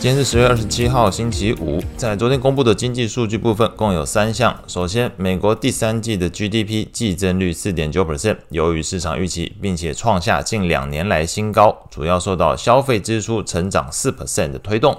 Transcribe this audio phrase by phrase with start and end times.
[0.00, 1.78] 今天是十月二十七号，星期五。
[1.94, 4.58] 在昨天公布的经济数据部分，共有三项。
[4.66, 14.98] 首先，美国第三季的 GDP 季增率四点九 percent，优于市场预期，并且创下近两年来新高，主要受到消费支出成长四 percent 的推动。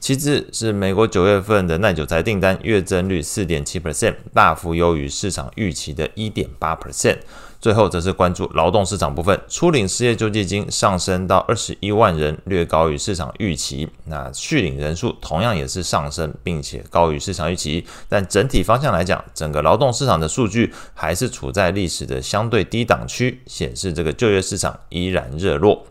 [0.00, 7.18] 其次是美国九月份的耐久财订单月增率四点七 percent，大幅优于市场预期的一点八 percent。
[7.60, 13.88] 最后则是关注劳动市场部分，初领失业救济金上升到二十一万人，略高于市场预期。
[14.06, 17.86] 那续领人数同样也是上升，并且高于市场预期。
[18.08, 25.86] 但整体方向来讲，整个劳动市场的数据还是处在历史的相对低档区，显示这个就业市场依然热络。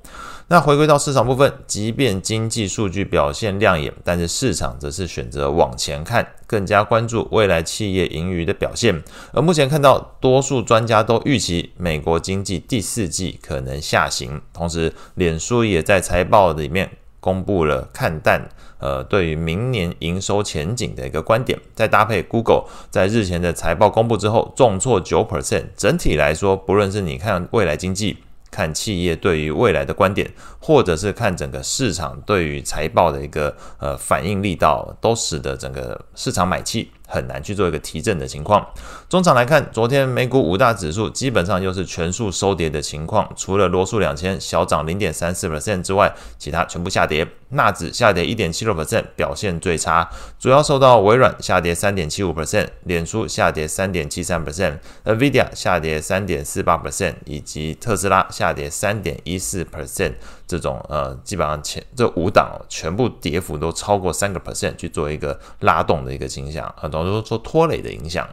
[0.51, 9.01] 那回归到市场部分，即便经济数据表现亮眼，但是市场则是选择往前看，更加关注未来企业盈余的表现。
[9.31, 14.41] 而目前看到，多数专家都预期美国经济第四季可能下行。
[14.51, 21.57] 同时，脸书也在财报里面公布了看淡，呃，对于明年营收前景的一个观点。
[21.73, 25.67] 再搭配 Google 在日前的财报公布之后，重挫九 percent。
[25.77, 28.17] 整体来说，不论是你看未来经济。
[28.51, 36.91] 看企业对于未来的观点，或者是看整个市场对于财报的一个呃反应力道，都使得整个市场买气。
[37.11, 38.65] 很难去做一个提振的情况。
[39.09, 47.27] 中场来看，昨天美股五大指数基本上又是全数收跌的情况，除了罗素两千小涨零点三四 percent 之外，其他全部下跌。
[47.53, 50.09] 纳指下跌一点七六 percent，表现最差，
[50.39, 60.13] 主要受到微软下跌三点七五 percent，脸书下跌三点七三 percent，NVIDIA 下跌三点四八 percent，以及特斯拉下跌三点一四 percent。
[60.47, 68.27] 这种呃，基本上前这五档全部跌幅都超过三个 percent，去做一个拉动的一个倾向，很多都说拖累的影响。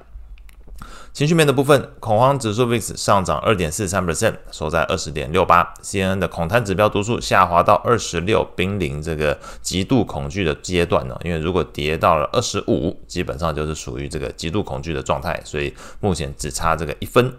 [1.13, 5.75] 情绪面的部分，恐慌指数 VIX 上涨二点四三 percent，收在二十点六八。
[5.83, 11.19] CNN 的恐贪指标读数下滑到二十六，濒临这个极度恐惧的阶段呢。
[11.25, 17.35] 因为如果跌到了二十五，基本上就是属于这个极度恐惧的状态，所以目前只差这个一分。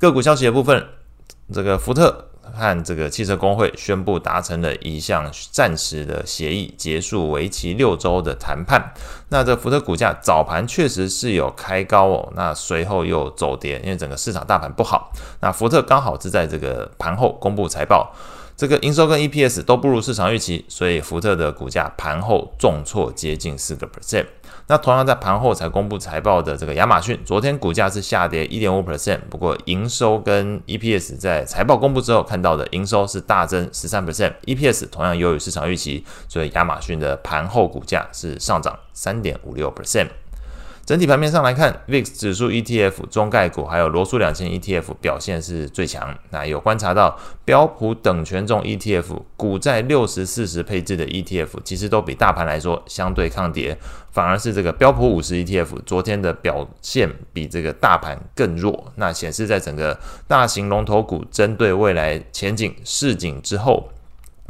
[0.00, 0.84] 个股消息的部分，
[1.52, 2.29] 这个福特。
[2.54, 8.92] 和这个汽车工会宣布达成了一项暂时的协议，结束为期六周的谈判。
[9.28, 15.12] 那这福特股价早盘确实是有开高哦，那随后又走跌，因为整个市场大盘不好。
[15.40, 18.12] 那福特刚好是在这个盘后公布财报。
[18.60, 24.26] 这个营收跟 EPS 都不如市场预期，所以福特的股价盘后重挫接近四个 percent。
[24.66, 40.08] 那同样在盘后才公布财报的这个亚马逊，昨天股价是下跌一点五 percent，不过营收跟 EPS 在财报公布之后看到的营收是大增十三 percent，EPS 同样优于市场预期，所以亚马逊的盘后股价是上涨三点五六 percent。
[40.84, 46.12] 整体盘面上来看，VIX 指数 ETF、中概股还有罗素两千 ETF 表现是最强。
[46.30, 53.78] 那有观察到标普等权重 ETF、股债六十四十配置的 ETF，其实都比大盘来说相对抗跌，
[54.10, 58.92] 反而是这个标普五十 ETF 昨天的表现比这个大盘更弱。
[58.96, 59.96] 那显示在整个
[60.26, 63.88] 大型龙头股针对未来前景市景之后。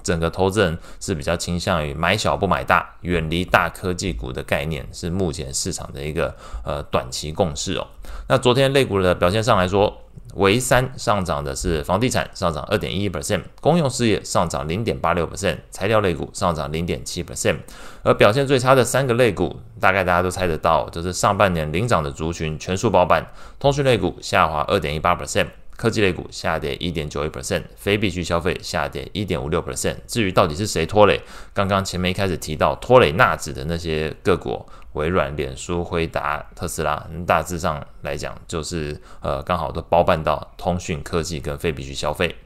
[0.02, 6.34] 整个投资人是比较倾向于买小不买大，远离大科技股的概念，是目前市场的一个
[6.64, 7.86] 呃短期共识哦。
[8.28, 10.02] 那昨天类股的表现上来说，
[10.34, 17.56] 唯三上涨的是房地产上涨二点一一 percent，公用事业上涨零点八六 percent，材料类股上涨零点七 percent，
[18.02, 23.26] 而表现最差的三个类股，大概大家都猜得到，就是上半年领涨的族群全数包办，
[23.58, 25.48] 通讯类股下滑二点一八 percent。
[25.80, 29.96] 科技类股下跌一点九一 percent，非必需消费下跌一点五六 percent。
[30.06, 31.18] 至于到底是谁拖累？
[31.54, 42.36] 刚刚前面一开始提到拖累纳指的那些个股，微软、脸书、辉达、特斯拉，大致上来讲就是呃刚好都包办到通讯、科技跟非必需消费。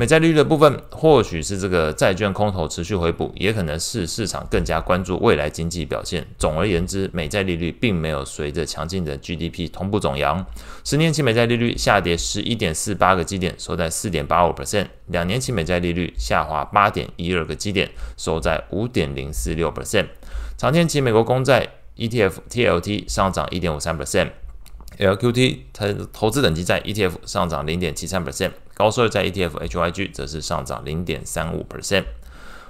[0.00, 6.26] 美债利率的部分，或许是这个债券空头持续回补，也可能是市场更加关注未来经济表现。
[6.38, 10.42] 总而言之，美债利率并没有随着强劲的 GDP 同步走扬。
[10.84, 20.06] 十年期美债利率下跌十一点四八个基点，收在四点八五 percent；两年期美债利率下滑八点一二个基点，收在五点零四六 percent。
[20.56, 24.30] 长天期美国公债 ETF TLT 上涨一点五三 percent。
[25.00, 32.04] LQT 它投资等级在 ETF 上涨零点七三 percent，高收益债 ETF HYG 则是上涨零点三五 percent。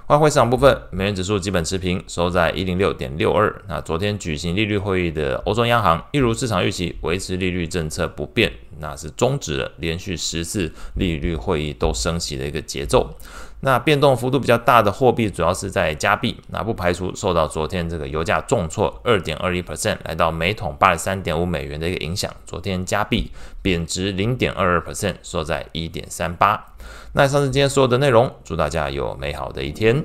[0.07, 3.61] 外汇市场部分，美元指数基本持平，收在一零六点六二。
[3.67, 8.51] 那昨天举行利率会议的欧洲央行，一如市场预期，维持利率政策不变，
[8.81, 13.15] 那是终止了连续十次利率会议都升息的一个节奏。
[13.63, 22.33] 那变动幅度比较大的货币主要是在加币，那不排除受到昨天这个油价重挫二点二一 percent，来到每桶八十三点五美元的一个影响。
[22.43, 23.29] 昨天加币
[23.61, 26.73] 贬值零点二二 percent，收在一点三八。
[27.13, 30.03] 那以上是今天所有的内容，祝大家有美好的一天。